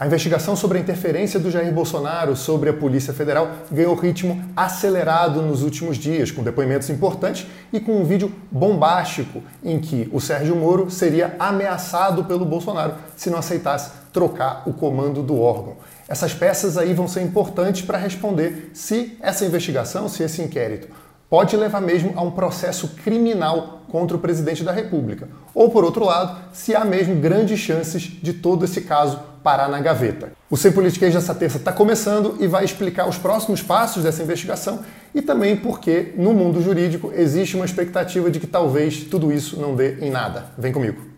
[0.00, 5.42] A investigação sobre a interferência do Jair Bolsonaro sobre a Polícia Federal ganhou ritmo acelerado
[5.42, 10.56] nos últimos dias, com depoimentos importantes e com um vídeo bombástico em que o Sérgio
[10.56, 15.76] Moro seria ameaçado pelo Bolsonaro se não aceitasse trocar o comando do órgão.
[16.08, 20.88] Essas peças aí vão ser importantes para responder se essa investigação, se esse inquérito
[21.28, 25.28] pode levar mesmo a um processo criminal contra o presidente da República.
[25.54, 29.80] Ou, por outro lado, se há mesmo grandes chances de todo esse caso parar na
[29.80, 30.32] gaveta.
[30.50, 34.80] O Sem Politiquês dessa terça está começando e vai explicar os próximos passos dessa investigação
[35.14, 39.74] e também porque, no mundo jurídico, existe uma expectativa de que talvez tudo isso não
[39.74, 40.46] dê em nada.
[40.58, 41.10] Vem comigo.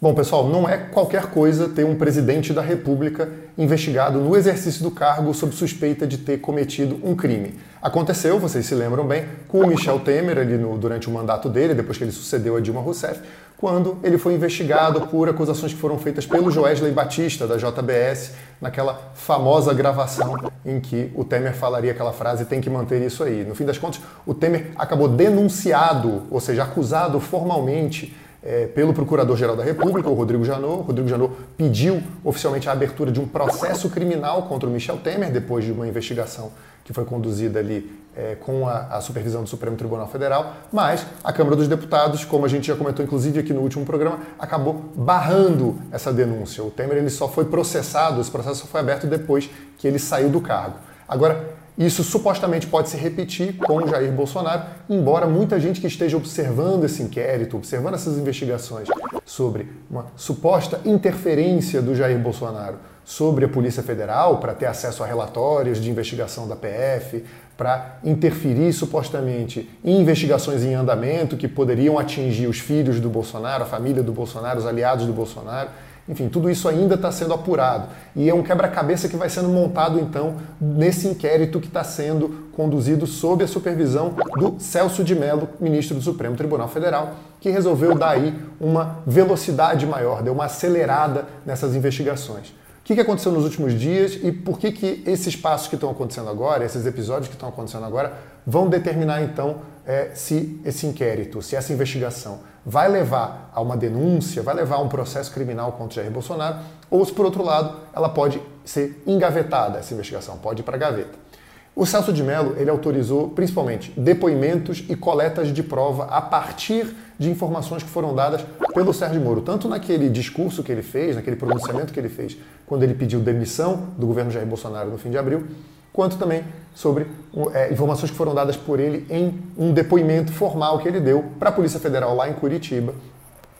[0.00, 4.92] Bom, pessoal, não é qualquer coisa ter um presidente da República investigado no exercício do
[4.92, 7.58] cargo sob suspeita de ter cometido um crime.
[7.82, 11.74] Aconteceu, vocês se lembram bem, com o Michel Temer ali no, durante o mandato dele,
[11.74, 13.20] depois que ele sucedeu a Dilma Rousseff,
[13.56, 19.10] quando ele foi investigado por acusações que foram feitas pelo Joesley Batista, da JBS, naquela
[19.14, 23.44] famosa gravação em que o Temer falaria aquela frase tem que manter isso aí.
[23.44, 29.56] No fim das contas, o Temer acabou denunciado, ou seja, acusado formalmente é, pelo Procurador-Geral
[29.56, 30.80] da República, o Rodrigo Janot.
[30.80, 35.32] O Rodrigo Janot pediu oficialmente a abertura de um processo criminal contra o Michel Temer,
[35.32, 36.52] depois de uma investigação
[36.84, 41.32] que foi conduzida ali é, com a, a, supervisão do Supremo Tribunal Federal, mas a
[41.32, 45.78] Câmara dos Deputados, como a gente já comentou inclusive aqui no último programa, acabou barrando
[45.92, 46.64] essa denúncia.
[46.64, 50.30] O Temer ele só foi processado, esse processo só foi aberto depois que ele saiu
[50.30, 50.78] do cargo.
[51.06, 56.84] Agora, isso supostamente pode se repetir com Jair Bolsonaro, embora muita gente que esteja observando
[56.84, 58.88] esse inquérito, observando essas investigações
[59.24, 65.06] sobre uma suposta interferência do Jair Bolsonaro sobre a Polícia Federal para ter acesso a
[65.06, 67.24] relatórios de investigação da PF,
[67.56, 73.66] para interferir supostamente em investigações em andamento que poderiam atingir os filhos do Bolsonaro, a
[73.66, 75.70] família do Bolsonaro, os aliados do Bolsonaro.
[76.08, 77.88] Enfim, tudo isso ainda está sendo apurado.
[78.16, 83.06] E é um quebra-cabeça que vai sendo montado, então, nesse inquérito que está sendo conduzido
[83.06, 88.10] sob a supervisão do Celso de Mello, ministro do Supremo Tribunal Federal, que resolveu dar
[88.10, 92.57] aí uma velocidade maior, deu uma acelerada nessas investigações.
[92.88, 96.30] O que aconteceu nos últimos dias e por que, que esses passos que estão acontecendo
[96.30, 98.14] agora, esses episódios que estão acontecendo agora,
[98.46, 99.56] vão determinar, então,
[99.86, 104.80] é, se esse inquérito, se essa investigação vai levar a uma denúncia, vai levar a
[104.80, 106.60] um processo criminal contra Jair Bolsonaro,
[106.90, 110.78] ou se por outro lado ela pode ser engavetada, essa investigação, pode ir para a
[110.78, 111.28] gaveta.
[111.76, 117.28] O Celso de Mello ele autorizou principalmente depoimentos e coletas de prova a partir de
[117.28, 121.92] informações que foram dadas pelo Sérgio Moro, tanto naquele discurso que ele fez, naquele pronunciamento
[121.92, 125.46] que ele fez quando ele pediu demissão do governo Jair Bolsonaro no fim de abril,
[125.92, 127.06] quanto também sobre
[127.54, 131.48] é, informações que foram dadas por ele em um depoimento formal que ele deu para
[131.48, 132.94] a Polícia Federal lá em Curitiba,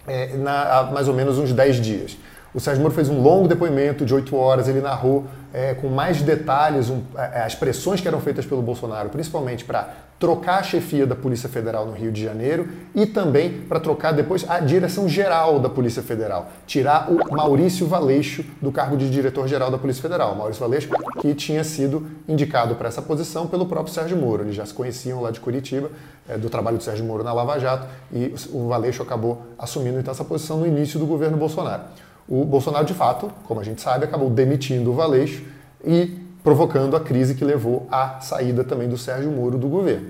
[0.06, 2.16] é, na, há mais ou menos uns 10 dias.
[2.54, 6.22] O Sérgio Moro fez um longo depoimento de 8 horas, ele narrou é, com mais
[6.22, 11.06] detalhes um, é, as pressões que eram feitas pelo Bolsonaro, principalmente para trocar a chefia
[11.06, 15.60] da Polícia Federal no Rio de Janeiro e também para trocar depois a direção geral
[15.60, 20.34] da Polícia Federal, tirar o Maurício Valeixo do cargo de diretor-geral da Polícia Federal.
[20.34, 20.88] Maurício Valeixo
[21.20, 24.42] que tinha sido indicado para essa posição pelo próprio Sérgio Moro.
[24.42, 25.90] Eles já se conheciam lá de Curitiba,
[26.28, 30.10] é, do trabalho do Sérgio Moro na Lava Jato e o Valeixo acabou assumindo então
[30.10, 31.82] essa posição no início do governo Bolsonaro.
[32.28, 35.42] O Bolsonaro, de fato, como a gente sabe, acabou demitindo o Valeixo
[35.84, 40.06] e provocando a crise que levou à saída também do Sérgio Moro do governo.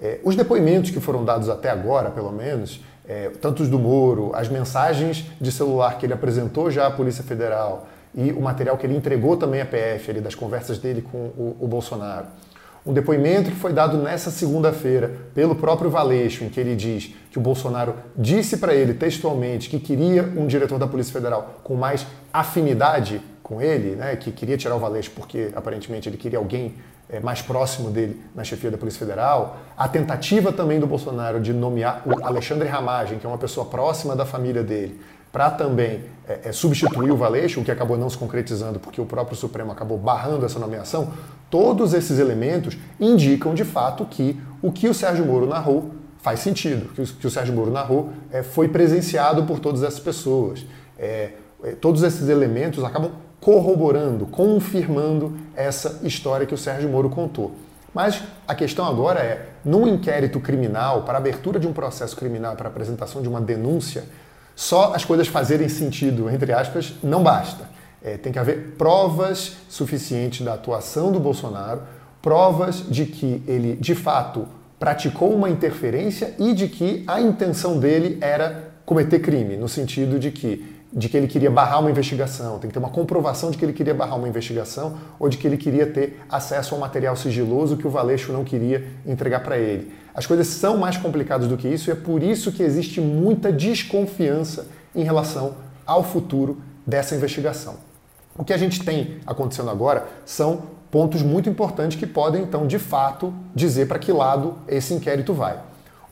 [0.00, 4.30] É, os depoimentos que foram dados até agora, pelo menos, é, tanto os do Moro,
[4.34, 8.86] as mensagens de celular que ele apresentou já à Polícia Federal e o material que
[8.86, 12.28] ele entregou também à PF, ali, das conversas dele com o, o Bolsonaro.
[12.86, 17.36] Um depoimento que foi dado nessa segunda-feira pelo próprio Valeixo, em que ele diz que
[17.36, 22.06] o Bolsonaro disse para ele textualmente que queria um diretor da Polícia Federal com mais
[22.32, 26.74] afinidade com ele, né, que queria tirar o Valeixo porque aparentemente ele queria alguém
[27.10, 29.58] é, mais próximo dele na chefia da Polícia Federal.
[29.76, 34.16] A tentativa também do Bolsonaro de nomear o Alexandre Ramagem, que é uma pessoa próxima
[34.16, 34.98] da família dele,
[35.30, 39.04] para também é, é, substituir o Valeixo, o que acabou não se concretizando porque o
[39.04, 41.12] próprio Supremo acabou barrando essa nomeação.
[41.50, 45.90] Todos esses elementos indicam de fato que o que o Sérgio Moro narrou
[46.22, 50.00] faz sentido, que o, que o Sérgio Moro narrou é, foi presenciado por todas essas
[50.00, 50.64] pessoas.
[50.98, 51.32] É,
[51.62, 53.10] é, todos esses elementos acabam
[53.44, 57.54] corroborando, confirmando essa história que o Sérgio Moro contou.
[57.92, 62.70] Mas a questão agora é, num inquérito criminal, para abertura de um processo criminal, para
[62.70, 64.04] apresentação de uma denúncia,
[64.56, 67.68] só as coisas fazerem sentido, entre aspas, não basta.
[68.02, 71.82] É, tem que haver provas suficientes da atuação do Bolsonaro,
[72.22, 74.48] provas de que ele, de fato,
[74.78, 80.30] praticou uma interferência e de que a intenção dele era cometer crime, no sentido de
[80.30, 83.64] que de que ele queria barrar uma investigação, tem que ter uma comprovação de que
[83.64, 87.76] ele queria barrar uma investigação ou de que ele queria ter acesso ao material sigiloso
[87.76, 89.92] que o Valeixo não queria entregar para ele.
[90.14, 93.52] As coisas são mais complicadas do que isso e é por isso que existe muita
[93.52, 97.74] desconfiança em relação ao futuro dessa investigação.
[98.38, 100.62] O que a gente tem acontecendo agora são
[100.92, 105.58] pontos muito importantes que podem, então, de fato, dizer para que lado esse inquérito vai.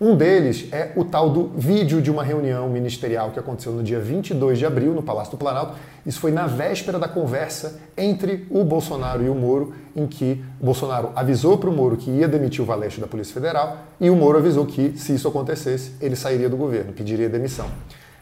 [0.05, 4.01] Um deles é o tal do vídeo de uma reunião ministerial que aconteceu no dia
[4.01, 5.77] 22 de abril no Palácio do Planalto.
[6.05, 10.65] Isso foi na véspera da conversa entre o Bolsonaro e o Moro, em que o
[10.65, 14.17] Bolsonaro avisou para o Moro que ia demitir o Valeixo da Polícia Federal e o
[14.17, 17.67] Moro avisou que, se isso acontecesse, ele sairia do governo, pediria demissão.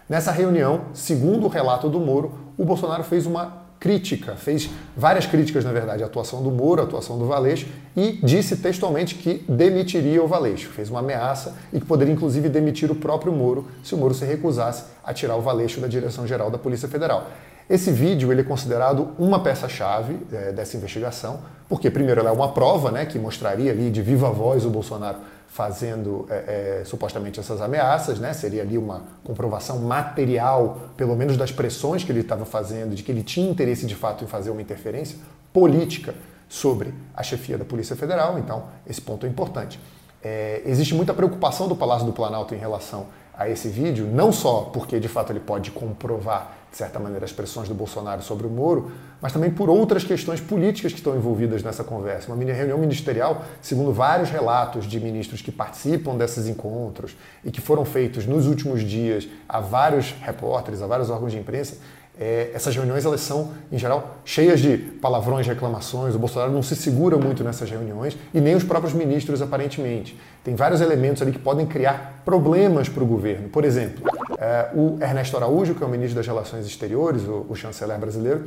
[0.06, 5.64] Nessa reunião, segundo o relato do Moro, o Bolsonaro fez uma crítica, fez várias críticas,
[5.64, 7.66] na verdade, à atuação do Moro, à atuação do Valeixo,
[7.96, 10.68] e disse textualmente que demitiria o Valeixo.
[10.68, 14.26] Fez uma ameaça e que poderia, inclusive, demitir o próprio Moro se o Moro se
[14.26, 17.28] recusasse a tirar o Valeixo da direção-geral da Polícia Federal.
[17.70, 22.52] Esse vídeo ele é considerado uma peça-chave é, dessa investigação, porque, primeiro, ela é uma
[22.52, 25.18] prova né, que mostraria ali de viva voz o Bolsonaro
[25.50, 28.32] fazendo é, é, supostamente essas ameaças, né?
[28.32, 33.10] Seria ali uma comprovação material, pelo menos das pressões que ele estava fazendo, de que
[33.10, 35.18] ele tinha interesse de fato em fazer uma interferência
[35.52, 36.14] política
[36.48, 38.38] sobre a chefia da Polícia Federal.
[38.38, 39.80] Então, esse ponto é importante.
[40.22, 43.06] É, existe muita preocupação do Palácio do Planalto em relação
[43.36, 47.32] a esse vídeo, não só porque de fato ele pode comprovar de certa maneira, as
[47.32, 51.62] pressões do Bolsonaro sobre o Moro, mas também por outras questões políticas que estão envolvidas
[51.62, 52.32] nessa conversa.
[52.32, 57.84] Uma reunião ministerial, segundo vários relatos de ministros que participam desses encontros e que foram
[57.84, 61.76] feitos nos últimos dias a vários repórteres, a vários órgãos de imprensa,
[62.20, 66.14] é, essas reuniões elas são, em geral, cheias de palavrões, reclamações.
[66.14, 70.20] O Bolsonaro não se segura muito nessas reuniões e nem os próprios ministros, aparentemente.
[70.44, 73.48] Tem vários elementos ali que podem criar problemas para o governo.
[73.48, 74.06] Por exemplo,
[74.38, 78.44] é, o Ernesto Araújo, que é o ministro das Relações Exteriores, o, o chanceler brasileiro,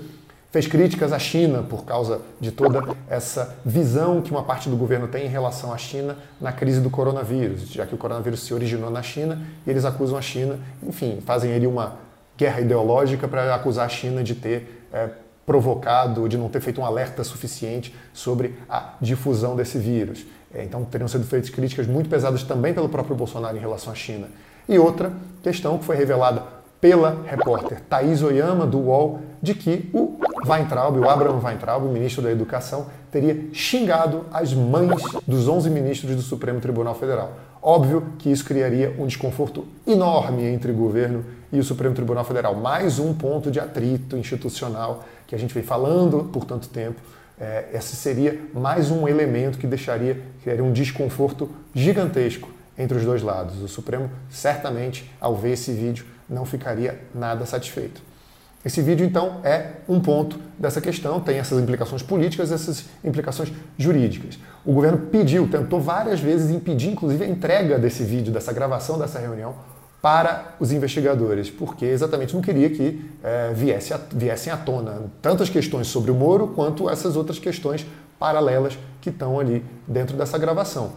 [0.54, 5.08] fez críticas à China por causa de toda essa visão que uma parte do governo
[5.08, 8.92] tem em relação à China na crise do coronavírus, já que o coronavírus se originou
[8.92, 11.96] na China e eles acusam a China, enfim, fazem ali uma
[12.38, 15.10] guerra ideológica para acusar a China de ter é,
[15.44, 20.24] provocado, de não ter feito um alerta suficiente sobre a difusão desse vírus.
[20.54, 23.96] É, então teriam sido feitas críticas muito pesadas também pelo próprio Bolsonaro em relação à
[23.96, 24.28] China.
[24.70, 25.12] E outra
[25.42, 26.44] questão que foi revelada
[26.80, 32.22] pela repórter Thaís Oyama, do UOL, de que o Weintraub, o Abraham Weintraub, o ministro
[32.22, 37.34] da Educação, teria xingado as mães dos 11 ministros do Supremo Tribunal Federal.
[37.62, 42.56] Óbvio que isso criaria um desconforto enorme entre o governo e o Supremo Tribunal Federal.
[42.56, 47.00] Mais um ponto de atrito institucional que a gente vem falando por tanto tempo.
[47.40, 53.22] É, esse seria mais um elemento que deixaria criaria um desconforto gigantesco entre os dois
[53.22, 53.62] lados.
[53.62, 58.02] O Supremo certamente, ao ver esse vídeo, não ficaria nada satisfeito.
[58.66, 64.40] Esse vídeo, então, é um ponto dessa questão, tem essas implicações políticas, essas implicações jurídicas.
[64.66, 69.20] O governo pediu, tentou várias vezes impedir, inclusive, a entrega desse vídeo, dessa gravação dessa
[69.20, 69.54] reunião,
[70.02, 75.50] para os investigadores, porque exatamente não queria que é, viesse a, viessem à tona tantas
[75.50, 77.86] questões sobre o Moro quanto essas outras questões
[78.20, 80.92] paralelas que estão ali dentro dessa gravação.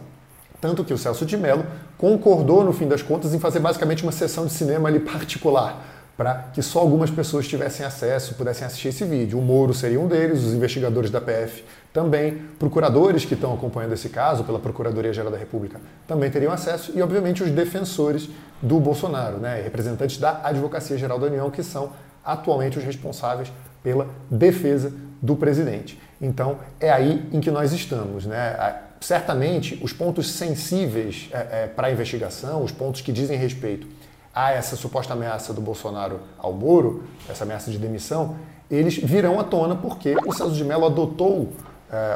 [0.59, 1.65] Tanto que o Celso de Mello
[1.97, 6.49] concordou, no fim das contas, em fazer basicamente uma sessão de cinema ali particular para
[6.51, 9.37] que só algumas pessoas tivessem acesso, pudessem assistir esse vídeo.
[9.37, 11.63] O Moro seria um deles, os investigadores da PF
[11.93, 17.01] também, procuradores que estão acompanhando esse caso pela Procuradoria-Geral da República também teriam acesso e,
[17.01, 18.29] obviamente, os defensores
[18.61, 21.91] do Bolsonaro, né, representantes da Advocacia Geral da União, que são
[22.25, 23.51] atualmente os responsáveis
[23.83, 24.91] pela defesa
[25.21, 25.99] do presidente.
[26.19, 28.25] Então, é aí em que nós estamos.
[28.25, 28.55] Né?
[28.99, 33.87] Certamente, os pontos sensíveis é, é, para a investigação, os pontos que dizem respeito
[34.37, 38.35] a essa suposta ameaça do Bolsonaro ao Moro, essa ameaça de demissão,
[38.69, 41.51] eles virão à tona porque o Celso de Mello adotou uh,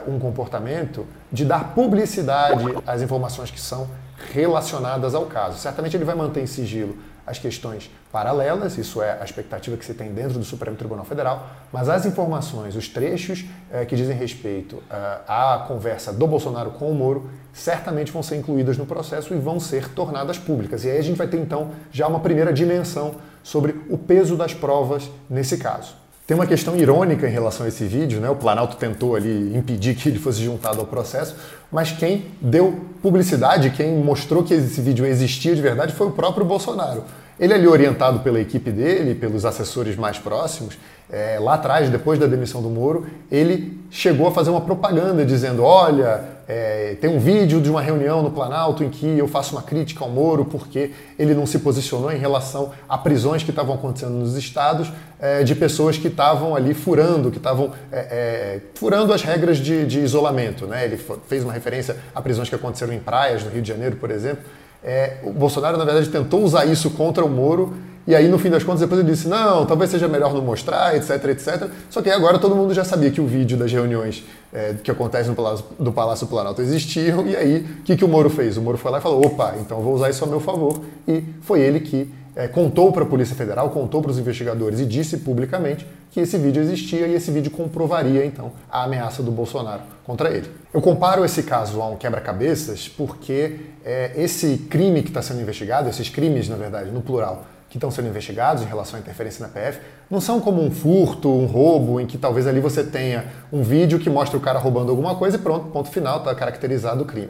[0.07, 3.87] um comportamento de dar publicidade às informações que são
[4.31, 5.57] relacionadas ao caso.
[5.57, 6.95] Certamente ele vai manter em sigilo
[7.31, 11.47] as questões paralelas, isso é a expectativa que se tem dentro do Supremo Tribunal Federal,
[11.71, 16.91] mas as informações, os trechos eh, que dizem respeito eh, à conversa do Bolsonaro com
[16.91, 20.83] o Moro, certamente vão ser incluídas no processo e vão ser tornadas públicas.
[20.83, 24.53] E aí a gente vai ter então já uma primeira dimensão sobre o peso das
[24.53, 26.01] provas nesse caso.
[26.31, 28.29] Tem uma questão irônica em relação a esse vídeo, né?
[28.29, 31.35] O Planalto tentou ali impedir que ele fosse juntado ao processo,
[31.69, 36.45] mas quem deu publicidade, quem mostrou que esse vídeo existia de verdade foi o próprio
[36.45, 37.03] Bolsonaro.
[37.41, 40.77] Ele ali orientado pela equipe dele, pelos assessores mais próximos,
[41.11, 45.63] é, lá atrás, depois da demissão do Moro, ele chegou a fazer uma propaganda dizendo:
[45.63, 49.63] olha, é, tem um vídeo de uma reunião no Planalto em que eu faço uma
[49.63, 54.13] crítica ao Moro porque ele não se posicionou em relação a prisões que estavam acontecendo
[54.13, 59.23] nos estados é, de pessoas que estavam ali furando, que estavam é, é, furando as
[59.23, 60.67] regras de, de isolamento.
[60.67, 60.85] Né?
[60.85, 64.11] Ele fez uma referência a prisões que aconteceram em praias, no Rio de Janeiro, por
[64.11, 64.43] exemplo.
[64.83, 67.73] É, o Bolsonaro, na verdade, tentou usar isso contra o Moro
[68.05, 70.95] e aí, no fim das contas, depois ele disse: não, talvez seja melhor não mostrar,
[70.95, 71.69] etc, etc.
[71.89, 75.29] Só que agora todo mundo já sabia que o vídeo das reuniões é, que acontecem
[75.29, 77.27] no Palácio, do Palácio Planalto existiam.
[77.27, 78.57] E aí, o que, que o Moro fez?
[78.57, 80.81] O Moro foi lá e falou: opa, então vou usar isso a meu favor.
[81.07, 84.85] E foi ele que é, contou para a Polícia Federal, contou para os investigadores e
[84.85, 89.81] disse publicamente que esse vídeo existia e esse vídeo comprovaria, então, a ameaça do Bolsonaro
[90.03, 90.49] contra ele.
[90.73, 95.89] Eu comparo esse caso a um quebra-cabeças porque é, esse crime que está sendo investigado,
[95.89, 99.51] esses crimes, na verdade, no plural, que estão sendo investigados em relação à interferência na
[99.51, 103.63] PF não são como um furto, um roubo, em que talvez ali você tenha um
[103.63, 107.05] vídeo que mostra o cara roubando alguma coisa e pronto, ponto final, está caracterizado o
[107.05, 107.29] crime.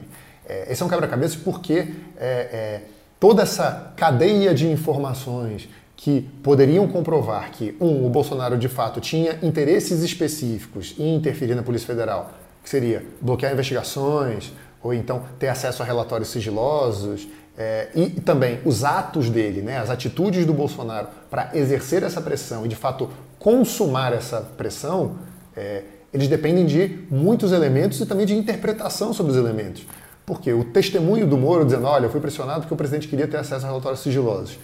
[0.49, 2.81] É, esse é um quebra-cabeça porque é, é,
[3.21, 9.37] toda essa cadeia de informações que poderiam comprovar que, um, o Bolsonaro de fato tinha
[9.43, 12.31] interesses específicos em interferir na Polícia Federal,
[12.63, 14.51] que seria bloquear investigações,
[14.81, 19.91] ou então ter acesso a relatórios sigilosos, é, e também os atos dele, né, as
[19.91, 25.17] atitudes do Bolsonaro para exercer essa pressão e de fato consumar essa pressão,
[25.55, 29.85] é, eles dependem de muitos elementos e também de interpretação sobre os elementos.
[30.31, 33.35] Porque o testemunho do Moro dizendo, olha, eu fui pressionado porque o presidente queria ter
[33.35, 34.57] acesso a relatórios sigilosos.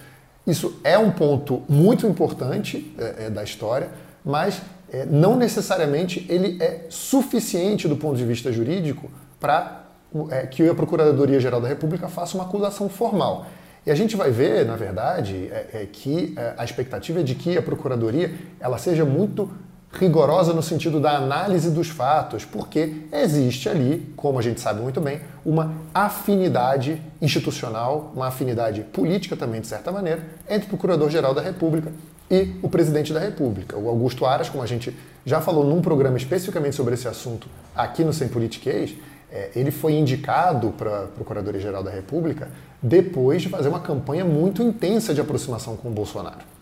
[0.46, 3.90] Isso é um ponto muito importante é, é da história,
[4.24, 9.84] mas é, não necessariamente ele é suficiente do ponto de vista jurídico para
[10.30, 13.46] é, que a Procuradoria-Geral da República faça uma acusação formal.
[13.84, 17.34] E a gente vai ver, na verdade, é, é que é, a expectativa é de
[17.34, 19.50] que a Procuradoria ela seja muito
[19.92, 25.00] rigorosa no sentido da análise dos fatos, porque existe ali, como a gente sabe muito
[25.00, 31.40] bem, uma afinidade institucional, uma afinidade política também, de certa maneira, entre o Procurador-Geral da
[31.40, 31.90] República
[32.30, 33.76] e o Presidente da República.
[33.78, 38.04] O Augusto Aras, como a gente já falou num programa especificamente sobre esse assunto aqui
[38.04, 38.94] no Sem Politiquês,
[39.30, 42.48] é, ele foi indicado para a Procuradoria-Geral da República
[42.82, 46.57] depois de fazer uma campanha muito intensa de aproximação com o Bolsonaro.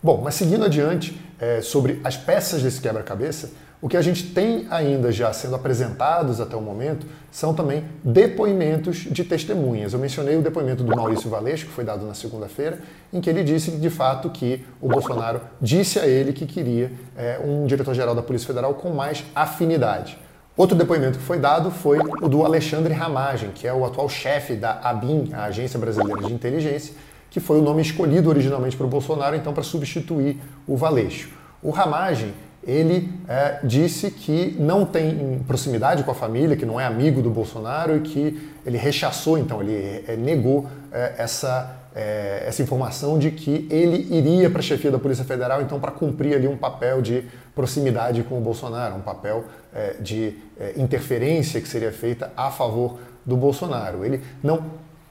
[0.00, 3.50] Bom, mas seguindo adiante é, sobre as peças desse quebra-cabeça,
[3.80, 8.96] o que a gente tem ainda já sendo apresentados até o momento são também depoimentos
[9.10, 9.92] de testemunhas.
[9.92, 12.80] Eu mencionei o depoimento do Maurício Valeixo, que foi dado na segunda-feira,
[13.12, 17.40] em que ele disse de fato que o Bolsonaro disse a ele que queria é,
[17.44, 20.18] um diretor-geral da Polícia Federal com mais afinidade.
[20.56, 24.54] Outro depoimento que foi dado foi o do Alexandre Ramagem, que é o atual chefe
[24.54, 26.94] da ABIN, a Agência Brasileira de Inteligência,
[27.30, 31.30] que foi o nome escolhido originalmente para o Bolsonaro, então para substituir o Valeixo.
[31.62, 32.32] O Ramagem,
[32.62, 37.30] ele é, disse que não tem proximidade com a família, que não é amigo do
[37.30, 43.32] Bolsonaro e que ele rechaçou, então ele é, negou é, essa é, essa informação de
[43.32, 47.02] que ele iria para a chefia da Polícia Federal, então, para cumprir ali um papel
[47.02, 47.24] de
[47.56, 49.44] proximidade com o Bolsonaro, um papel
[49.74, 54.04] é, de é, interferência que seria feita a favor do Bolsonaro.
[54.04, 54.62] Ele não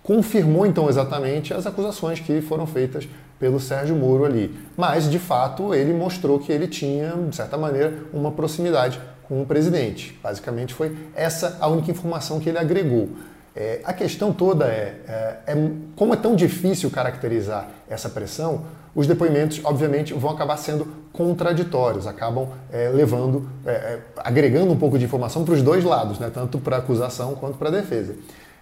[0.08, 3.06] confirmou, então, exatamente as acusações que foram feitas
[3.38, 7.94] pelo Sérgio Moro ali, mas, de fato, ele mostrou que ele tinha, de certa maneira,
[8.14, 10.18] uma proximidade com o presidente.
[10.24, 13.10] Basicamente, foi essa a única informação que ele agregou.
[13.54, 18.64] É, a questão toda é, é, é, como é tão difícil caracterizar essa pressão,
[18.96, 24.98] os depoimentos, obviamente, vão acabar sendo contraditórios, acabam é, levando, é, é, agregando um pouco
[24.98, 28.16] de informação para os dois lados, né, tanto para a acusação quanto para a defesa.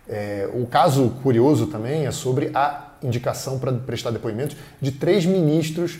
[0.08, 6.00] É, o caso curioso também é sobre a indicação para prestar depoimentos de três ministros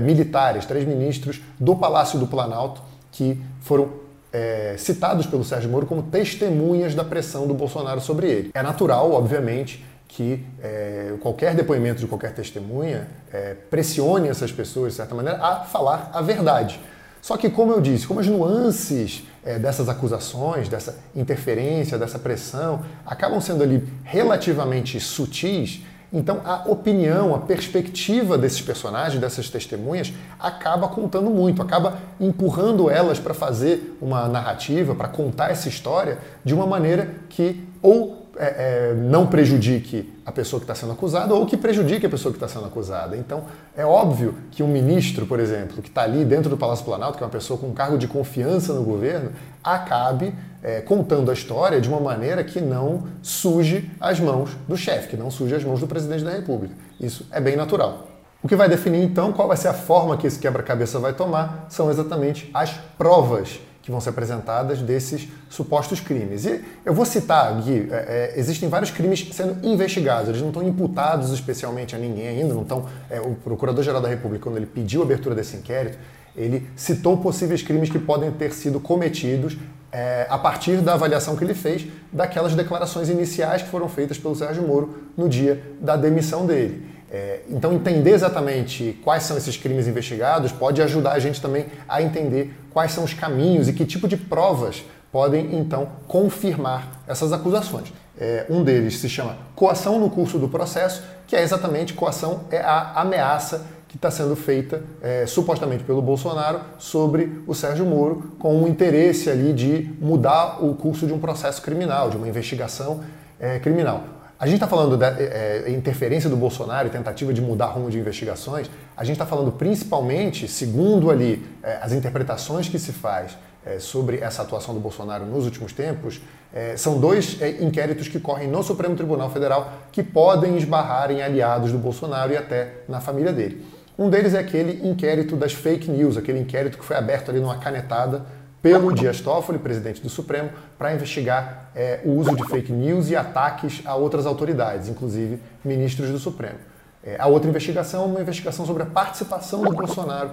[0.00, 2.82] militares, três ministros do Palácio do Planalto,
[3.12, 3.90] que foram
[4.32, 8.50] é, citados pelo Sérgio Moro como testemunhas da pressão do Bolsonaro sobre ele.
[8.54, 14.96] É natural, obviamente, que é, qualquer depoimento de qualquer testemunha é, pressione essas pessoas, de
[14.96, 16.80] certa maneira, a falar a verdade.
[17.22, 22.82] Só que, como eu disse, como as nuances é, dessas acusações, dessa interferência, dessa pressão,
[23.06, 30.88] acabam sendo ali relativamente sutis, então a opinião, a perspectiva desses personagens, dessas testemunhas, acaba
[30.88, 36.66] contando muito, acaba empurrando elas para fazer uma narrativa, para contar essa história de uma
[36.66, 41.56] maneira que ou é, é, não prejudique a pessoa que está sendo acusada ou que
[41.56, 43.16] prejudique a pessoa que está sendo acusada.
[43.16, 43.44] Então,
[43.76, 47.24] é óbvio que um ministro, por exemplo, que está ali dentro do Palácio Planalto, que
[47.24, 51.80] é uma pessoa com um cargo de confiança no governo, acabe é, contando a história
[51.80, 55.80] de uma maneira que não suje as mãos do chefe, que não suje as mãos
[55.80, 56.74] do presidente da República.
[57.00, 58.08] Isso é bem natural.
[58.42, 61.66] O que vai definir então qual vai ser a forma que esse quebra-cabeça vai tomar
[61.68, 66.44] são exatamente as provas que vão ser apresentadas desses supostos crimes.
[66.46, 70.62] E eu vou citar aqui, é, é, existem vários crimes sendo investigados, eles não estão
[70.62, 72.86] imputados especialmente a ninguém ainda, não estão.
[73.10, 75.98] É, o Procurador-Geral da República, quando ele pediu a abertura desse inquérito,
[76.36, 79.56] ele citou possíveis crimes que podem ter sido cometidos
[79.90, 84.34] é, a partir da avaliação que ele fez daquelas declarações iniciais que foram feitas pelo
[84.34, 86.91] Sérgio Moro no dia da demissão dele.
[87.14, 92.00] É, então, entender exatamente quais são esses crimes investigados pode ajudar a gente também a
[92.00, 97.92] entender quais são os caminhos e que tipo de provas podem, então, confirmar essas acusações.
[98.18, 102.60] É, um deles se chama coação no curso do processo, que é exatamente coação é
[102.60, 108.62] a ameaça que está sendo feita é, supostamente pelo Bolsonaro sobre o Sérgio Moro, com
[108.62, 113.02] o interesse ali de mudar o curso de um processo criminal, de uma investigação
[113.38, 114.21] é, criminal.
[114.42, 117.88] A gente está falando da é, é, interferência do Bolsonaro e tentativa de mudar rumo
[117.88, 118.68] de investigações.
[118.96, 124.18] A gente está falando principalmente, segundo ali é, as interpretações que se faz é, sobre
[124.18, 126.20] essa atuação do Bolsonaro nos últimos tempos,
[126.52, 131.22] é, são dois é, inquéritos que correm no Supremo Tribunal Federal que podem esbarrar em
[131.22, 133.64] aliados do Bolsonaro e até na família dele.
[133.96, 137.58] Um deles é aquele inquérito das fake news, aquele inquérito que foi aberto ali numa
[137.58, 138.26] canetada
[138.62, 143.16] pelo Dias Toffoli, presidente do Supremo, para investigar é, o uso de fake news e
[143.16, 146.58] ataques a outras autoridades, inclusive ministros do Supremo.
[147.02, 150.30] É, a outra investigação é uma investigação sobre a participação do Bolsonaro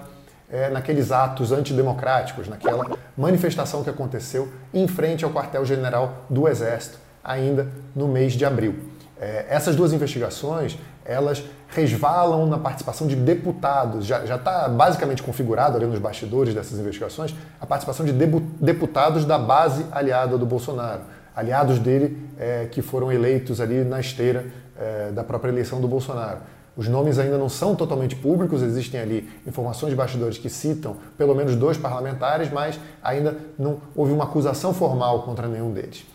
[0.48, 7.66] é, naqueles atos antidemocráticos, naquela manifestação que aconteceu em frente ao quartel-general do Exército, ainda
[7.94, 8.76] no mês de abril.
[9.20, 10.78] É, essas duas investigações,
[11.10, 14.06] elas resvalam na participação de deputados.
[14.06, 19.84] Já está basicamente configurado ali nos bastidores dessas investigações a participação de deputados da base
[19.90, 21.00] aliada do Bolsonaro,
[21.34, 24.46] aliados dele é, que foram eleitos ali na esteira
[24.78, 26.38] é, da própria eleição do Bolsonaro.
[26.76, 31.34] Os nomes ainda não são totalmente públicos, existem ali informações de bastidores que citam pelo
[31.34, 36.06] menos dois parlamentares, mas ainda não houve uma acusação formal contra nenhum deles.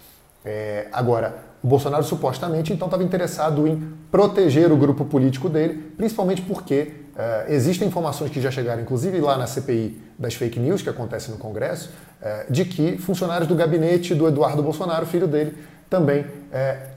[0.45, 6.43] É, agora, o Bolsonaro supostamente então estava interessado em proteger o grupo político dele, principalmente
[6.43, 10.89] porque uh, existem informações que já chegaram, inclusive lá na CPI das fake news que
[10.89, 11.89] acontece no Congresso,
[12.21, 15.57] uh, de que funcionários do gabinete do Eduardo Bolsonaro, filho dele,
[15.89, 16.27] também uh,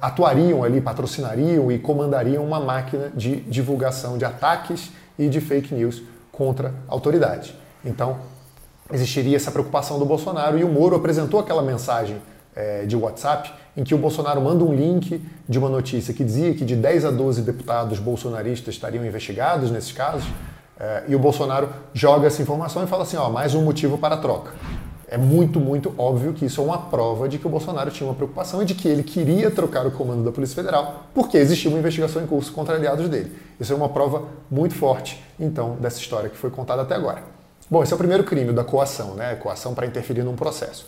[0.03, 6.03] atuariam ali, patrocinariam e comandariam uma máquina de divulgação de ataques e de fake news
[6.31, 7.55] contra autoridades.
[7.83, 8.19] Então,
[8.93, 12.19] existiria essa preocupação do Bolsonaro e o Moro apresentou aquela mensagem
[12.87, 16.65] de WhatsApp em que o Bolsonaro manda um link de uma notícia que dizia que
[16.65, 20.29] de 10 a 12 deputados bolsonaristas estariam investigados nesses casos,
[20.81, 24.17] é, e o Bolsonaro joga essa informação e fala assim: ó, mais um motivo para
[24.17, 24.53] a troca.
[25.11, 28.15] É muito, muito óbvio que isso é uma prova de que o Bolsonaro tinha uma
[28.15, 31.79] preocupação e de que ele queria trocar o comando da Polícia Federal porque existia uma
[31.79, 33.33] investigação em curso contra aliados dele.
[33.59, 37.23] Isso é uma prova muito forte, então, dessa história que foi contada até agora.
[37.71, 39.35] Bom, esse é o primeiro crime da coação, né?
[39.37, 40.87] Coação para interferir num processo.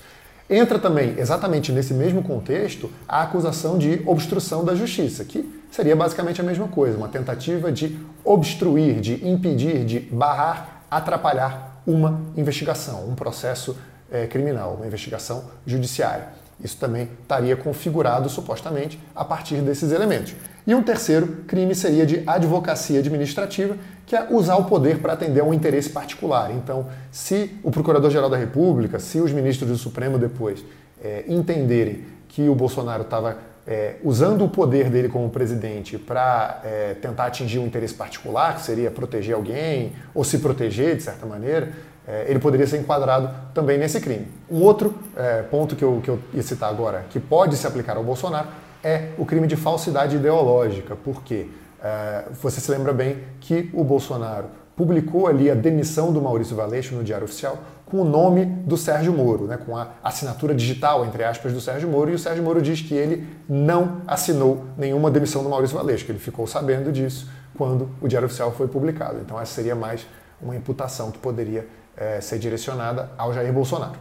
[0.51, 6.41] Entra também, exatamente nesse mesmo contexto, a acusação de obstrução da justiça, que seria basicamente
[6.41, 13.15] a mesma coisa, uma tentativa de obstruir, de impedir, de barrar, atrapalhar uma investigação, um
[13.15, 13.79] processo
[14.11, 16.40] é, criminal, uma investigação judiciária.
[16.63, 20.35] Isso também estaria configurado supostamente a partir desses elementos.
[20.67, 25.41] E um terceiro crime seria de advocacia administrativa, que é usar o poder para atender
[25.41, 26.51] a um interesse particular.
[26.53, 30.65] Então, se o Procurador-Geral da República, se os ministros do Supremo depois
[31.03, 36.95] é, entenderem que o Bolsonaro estava é, usando o poder dele como presidente para é,
[36.95, 41.73] tentar atingir um interesse particular, que seria proteger alguém ou se proteger de certa maneira,
[42.11, 44.27] é, ele poderia ser enquadrado também nesse crime.
[44.51, 47.97] Um outro é, ponto que eu, que eu ia citar agora, que pode se aplicar
[47.97, 48.49] ao Bolsonaro,
[48.83, 51.49] é o crime de falsidade ideológica, porque
[51.81, 56.97] é, você se lembra bem que o Bolsonaro publicou ali a demissão do Maurício Valeixo
[56.97, 61.23] no Diário Oficial com o nome do Sérgio Moro, né, com a assinatura digital, entre
[61.23, 65.43] aspas, do Sérgio Moro, e o Sérgio Moro diz que ele não assinou nenhuma demissão
[65.43, 69.19] do Maurício Valeixo, que ele ficou sabendo disso quando o Diário Oficial foi publicado.
[69.21, 70.07] Então essa seria mais
[70.43, 73.99] uma imputação que poderia é, ser direcionada ao Jair Bolsonaro.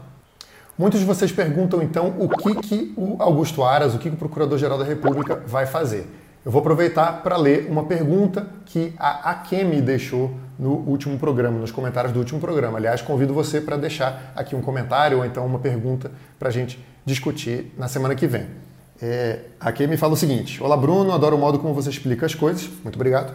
[0.78, 4.18] Muitos de vocês perguntam então o que, que o Augusto Aras, o que, que o
[4.18, 6.08] Procurador-Geral da República vai fazer.
[6.46, 11.70] Eu vou aproveitar para ler uma pergunta que a Akemi deixou no último programa, nos
[11.70, 12.78] comentários do último programa.
[12.78, 16.84] Aliás, convido você para deixar aqui um comentário ou então uma pergunta para a gente
[17.06, 18.48] discutir na semana que vem.
[19.02, 22.34] É, a Akemi fala o seguinte: Olá, Bruno, adoro o modo como você explica as
[22.34, 22.70] coisas.
[22.84, 23.34] Muito obrigado.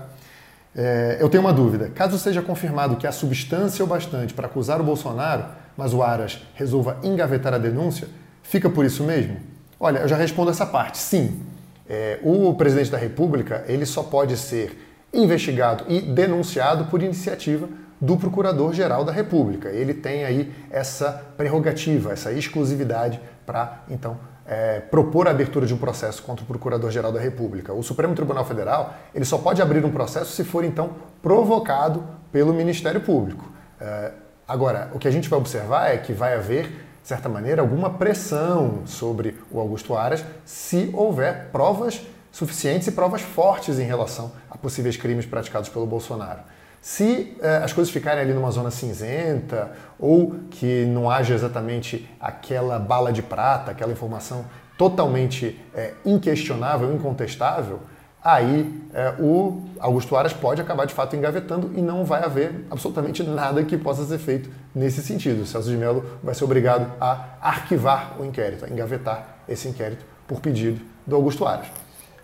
[0.76, 1.90] É, eu tenho uma dúvida.
[1.94, 5.44] Caso seja confirmado que há substância o bastante para acusar o Bolsonaro,
[5.76, 8.08] mas o Aras resolva engavetar a denúncia,
[8.42, 9.36] fica por isso mesmo?
[9.78, 10.98] Olha, eu já respondo essa parte.
[10.98, 11.42] Sim.
[11.88, 14.78] É, o presidente da República ele só pode ser
[15.12, 17.68] investigado e denunciado por iniciativa
[18.00, 19.68] do Procurador-Geral da República.
[19.68, 25.78] Ele tem aí essa prerrogativa, essa exclusividade para, então, é, propor a abertura de um
[25.78, 27.72] processo contra o Procurador-Geral da República.
[27.72, 30.90] O Supremo Tribunal Federal ele só pode abrir um processo se for, então,
[31.22, 33.50] provocado pelo Ministério Público.
[33.80, 34.12] É,
[34.46, 36.66] agora, o que a gente vai observar é que vai haver,
[37.02, 43.22] de certa maneira, alguma pressão sobre o Augusto Aras se houver provas suficientes e provas
[43.22, 46.40] fortes em relação a possíveis crimes praticados pelo Bolsonaro.
[46.84, 52.78] Se eh, as coisas ficarem ali numa zona cinzenta ou que não haja exatamente aquela
[52.78, 54.44] bala de prata, aquela informação
[54.76, 57.80] totalmente eh, inquestionável, incontestável,
[58.22, 63.22] aí eh, o Augusto Aras pode acabar de fato engavetando e não vai haver absolutamente
[63.22, 65.40] nada que possa ser feito nesse sentido.
[65.40, 70.04] O Celso de Mello vai ser obrigado a arquivar o inquérito, a engavetar esse inquérito
[70.28, 71.66] por pedido do Augusto Aras.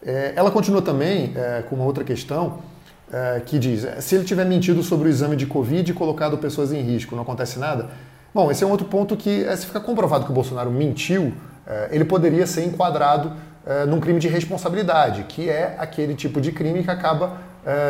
[0.02, 1.34] Ela continua também
[1.68, 2.58] com uma outra questão
[3.12, 6.72] é, que diz: se ele tiver mentido sobre o exame de Covid e colocado pessoas
[6.72, 7.88] em risco, não acontece nada?
[8.32, 11.34] Bom, esse é um outro ponto que, se ficar comprovado que o Bolsonaro mentiu,
[11.90, 13.32] ele poderia ser enquadrado
[13.88, 17.38] num crime de responsabilidade, que é aquele tipo de crime que acaba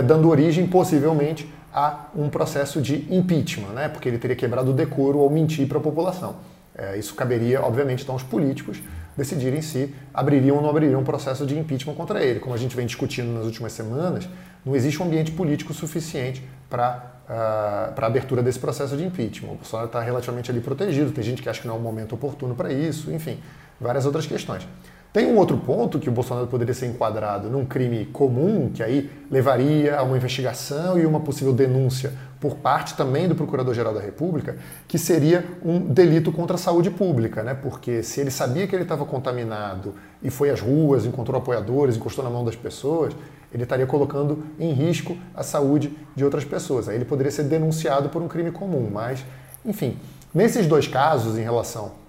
[0.06, 3.88] dando origem, possivelmente, a um processo de impeachment, né?
[3.88, 6.36] porque ele teria quebrado o decoro ao mentir para a população.
[6.98, 8.80] isso caberia, obviamente, então aos políticos
[9.16, 12.40] decidirem se abririam ou não abririam um processo de impeachment contra ele.
[12.40, 14.28] Como a gente vem discutindo nas últimas semanas,
[14.64, 17.32] não existe um ambiente político suficiente para uh,
[17.98, 19.52] ah, abertura desse processo de impeachment.
[19.52, 22.14] O Bolsonaro está relativamente ali protegido, tem gente que acha que não é um momento
[22.14, 23.38] oportuno para isso, enfim,
[23.80, 24.66] várias outras questões.
[25.12, 29.10] Tem um outro ponto que o Bolsonaro poderia ser enquadrado num crime comum, que aí
[29.28, 34.56] levaria a uma investigação e uma possível denúncia por parte também do Procurador-Geral da República,
[34.88, 37.52] que seria um delito contra a saúde pública, né?
[37.54, 42.24] Porque se ele sabia que ele estava contaminado e foi às ruas, encontrou apoiadores, encostou
[42.24, 43.14] na mão das pessoas,
[43.52, 46.88] ele estaria colocando em risco a saúde de outras pessoas.
[46.88, 49.22] Aí ele poderia ser denunciado por um crime comum, mas,
[49.64, 49.98] enfim,
[50.32, 52.00] nesses dois casos, em relação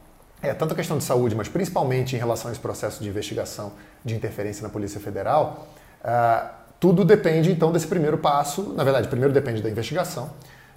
[0.41, 3.74] é, tanto a questão de saúde, mas principalmente em relação a esse processo de investigação
[4.04, 5.67] de interferência na Polícia Federal,
[6.04, 8.74] uh, tudo depende então desse primeiro passo.
[8.76, 10.32] Na verdade, primeiro depende da investigação,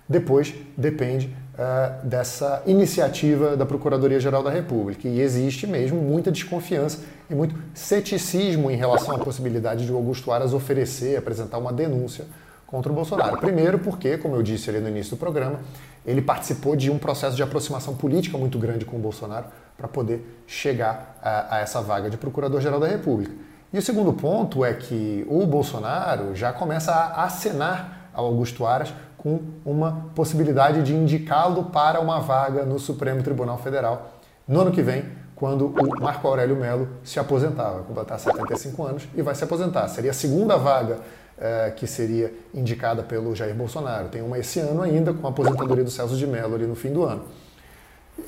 [0.06, 5.08] depois depende uh, dessa iniciativa da Procuradoria-Geral da República.
[5.08, 6.98] E existe mesmo muita desconfiança
[7.30, 12.26] e muito ceticismo em relação à possibilidade de Augusto Aras oferecer, apresentar uma denúncia
[12.66, 13.38] contra o Bolsonaro.
[13.38, 15.60] Primeiro, porque, como eu disse ali no início do programa,
[16.04, 20.42] ele participou de um processo de aproximação política muito grande com o Bolsonaro para poder
[20.46, 23.32] chegar a, a essa vaga de Procurador-Geral da República.
[23.74, 28.94] E o segundo ponto é que o Bolsonaro já começa a acenar ao Augusto Aras
[29.18, 34.12] com uma possibilidade de indicá-lo para uma vaga no Supremo Tribunal Federal
[34.46, 39.08] no ano que vem, quando o Marco Aurélio Melo se aposentar, vai completar 75 anos
[39.12, 39.88] e vai se aposentar.
[39.88, 40.98] Seria a segunda vaga
[41.36, 44.06] é, que seria indicada pelo Jair Bolsonaro.
[44.08, 46.92] Tem uma esse ano ainda, com a aposentadoria do Celso de Mello ali no fim
[46.92, 47.24] do ano.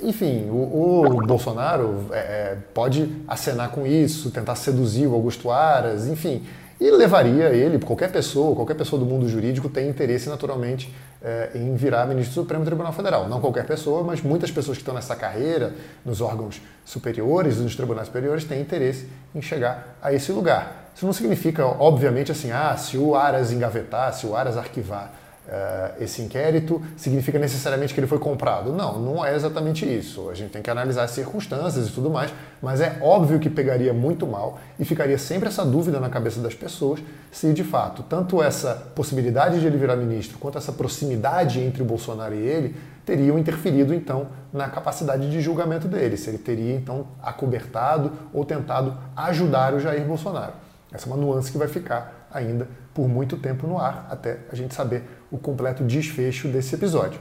[0.03, 6.07] Enfim, o, o Bolsonaro é, é, pode acenar com isso, tentar seduzir o Augusto Aras,
[6.07, 6.45] enfim,
[6.79, 11.75] e levaria ele, qualquer pessoa, qualquer pessoa do mundo jurídico tem interesse naturalmente é, em
[11.75, 13.29] virar ministro do Supremo Tribunal Federal.
[13.29, 15.73] Não qualquer pessoa, mas muitas pessoas que estão nessa carreira,
[16.05, 20.91] nos órgãos superiores, nos tribunais superiores, têm interesse em chegar a esse lugar.
[20.95, 25.13] Isso não significa, obviamente, assim, ah, se o Aras engavetar, se o Aras arquivar
[25.47, 28.73] uh, esse inquérito, significa necessariamente que ele foi comprado.
[28.73, 30.29] Não, não é exatamente isso.
[30.31, 33.93] A gente tem que analisar as circunstâncias e tudo mais, mas é óbvio que pegaria
[33.93, 38.43] muito mal e ficaria sempre essa dúvida na cabeça das pessoas se, de fato, tanto
[38.43, 43.39] essa possibilidade de ele virar ministro quanto essa proximidade entre o Bolsonaro e ele teriam
[43.39, 49.75] interferido então na capacidade de julgamento dele, se ele teria então acobertado ou tentado ajudar
[49.75, 50.55] o Jair Bolsonaro.
[50.93, 54.55] Essa é uma nuance que vai ficar ainda por muito tempo no ar, até a
[54.55, 57.21] gente saber o completo desfecho desse episódio.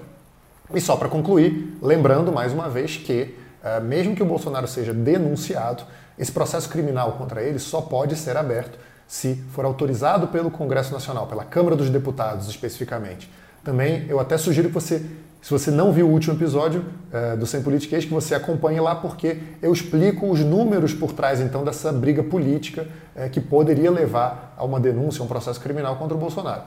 [0.74, 4.94] E só para concluir, lembrando mais uma vez que, eh, mesmo que o Bolsonaro seja
[4.94, 5.84] denunciado,
[6.18, 11.28] esse processo criminal contra ele só pode ser aberto se for autorizado pelo Congresso Nacional,
[11.28, 13.30] pela Câmara dos Deputados especificamente.
[13.63, 15.06] Também eu até sugiro que você
[15.46, 18.96] se você não viu o último episódio uh, do Sem Politiquês, que você acompanhe lá,
[18.96, 24.56] porque eu explico os números por trás, então, dessa briga política uh, que poderia levar
[24.58, 26.64] a uma denúncia, um processo criminal contra o Bolsonaro.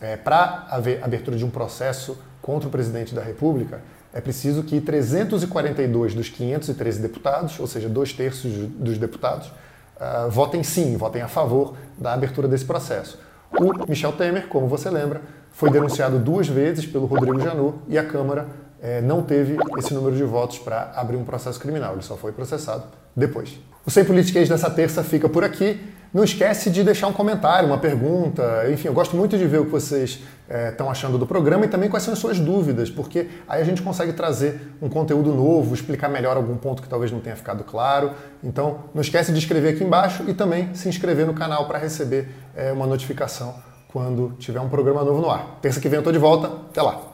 [0.00, 4.80] É, Para haver abertura de um processo contra o presidente da República, é preciso que
[4.80, 11.28] 342 dos 513 deputados, ou seja, dois terços dos deputados, uh, votem sim, votem a
[11.28, 13.18] favor da abertura desse processo.
[13.52, 15.20] O Michel Temer, como você lembra,
[15.54, 18.46] foi denunciado duas vezes pelo Rodrigo Janot e a Câmara
[18.82, 22.32] é, não teve esse número de votos para abrir um processo criminal, ele só foi
[22.32, 22.84] processado
[23.16, 23.58] depois.
[23.86, 25.80] O Sem Politiquês dessa terça fica por aqui.
[26.12, 28.64] Não esquece de deixar um comentário, uma pergunta.
[28.70, 30.22] Enfim, eu gosto muito de ver o que vocês
[30.70, 33.64] estão é, achando do programa e também quais são as suas dúvidas, porque aí a
[33.64, 37.64] gente consegue trazer um conteúdo novo, explicar melhor algum ponto que talvez não tenha ficado
[37.64, 38.12] claro.
[38.42, 42.28] Então, não esquece de escrever aqui embaixo e também se inscrever no canal para receber
[42.56, 43.54] é, uma notificação
[43.94, 45.60] quando tiver um programa novo no ar.
[45.62, 46.48] Terça que vem eu estou de volta.
[46.48, 47.13] Até lá!